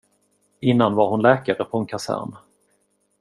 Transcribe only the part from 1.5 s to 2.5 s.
på en kasern.